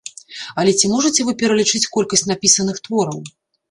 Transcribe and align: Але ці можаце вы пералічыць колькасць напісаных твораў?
Але 0.61 0.71
ці 0.79 0.91
можаце 0.93 1.27
вы 1.29 1.37
пералічыць 1.43 1.85
колькасць 1.99 2.29
напісаных 2.35 2.85
твораў? 2.87 3.19